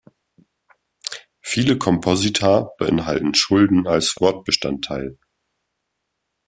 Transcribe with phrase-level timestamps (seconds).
[1.41, 5.19] Viele Komposita beinhalten Schulden als Wortbestandteil.